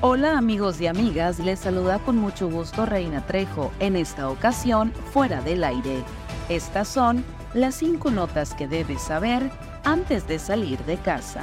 [0.00, 5.40] Hola amigos y amigas, les saluda con mucho gusto Reina Trejo, en esta ocasión fuera
[5.40, 6.04] del aire.
[6.48, 9.50] Estas son las cinco notas que debes saber
[9.82, 11.42] antes de salir de casa.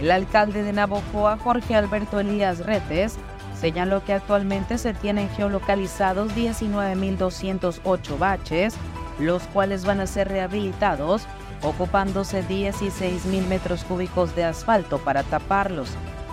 [0.00, 3.18] El alcalde de Navojoa, Jorge Alberto Elías Retes,
[3.60, 8.76] señaló que actualmente se tienen geolocalizados 19.208 baches,
[9.18, 11.26] los cuales van a ser rehabilitados
[11.62, 15.88] ocupándose 16.000 metros cúbicos de asfalto para taparlos.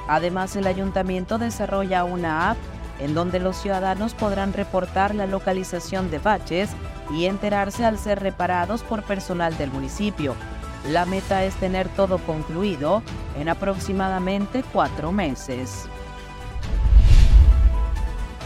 [0.07, 2.57] Además, el ayuntamiento desarrolla una app
[2.99, 6.69] en donde los ciudadanos podrán reportar la localización de baches
[7.11, 10.35] y enterarse al ser reparados por personal del municipio.
[10.89, 13.01] La meta es tener todo concluido
[13.39, 15.87] en aproximadamente cuatro meses.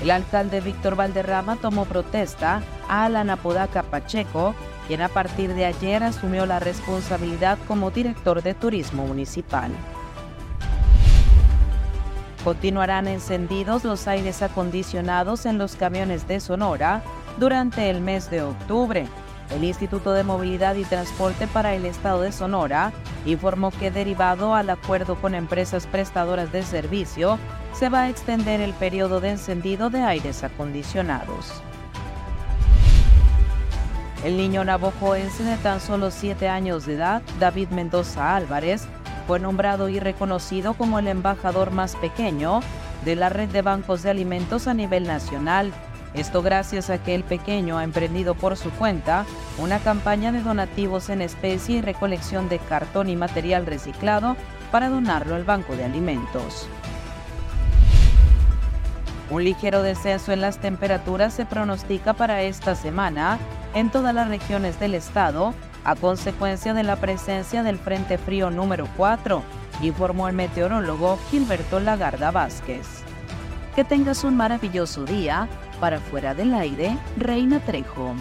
[0.01, 4.55] El alcalde Víctor Valderrama tomó protesta Alan Apodaca Pacheco,
[4.87, 9.71] quien a partir de ayer asumió la responsabilidad como director de turismo municipal.
[12.43, 17.01] Continuarán encendidos los aires acondicionados en los camiones de Sonora
[17.37, 19.05] durante el mes de octubre.
[19.51, 22.93] El Instituto de Movilidad y Transporte para el Estado de Sonora
[23.25, 27.37] informó que derivado al acuerdo con empresas prestadoras de servicio,
[27.73, 31.61] se va a extender el periodo de encendido de aires acondicionados.
[34.23, 38.87] El niño navojoense de tan solo 7 años de edad, David Mendoza Álvarez,
[39.27, 42.61] fue nombrado y reconocido como el embajador más pequeño
[43.05, 45.71] de la red de bancos de alimentos a nivel nacional.
[46.13, 49.25] Esto gracias a que el pequeño ha emprendido por su cuenta
[49.59, 54.35] una campaña de donativos en especie y recolección de cartón y material reciclado
[54.71, 56.67] para donarlo al banco de alimentos.
[59.29, 63.37] Un ligero descenso en las temperaturas se pronostica para esta semana
[63.73, 68.87] en todas las regiones del estado a consecuencia de la presencia del Frente Frío número
[68.97, 69.41] 4,
[69.81, 72.85] informó el meteorólogo Gilberto Lagarda Vázquez.
[73.75, 75.47] Que tengas un maravilloso día.
[75.79, 78.15] Para fuera del aire, Reina Trejo.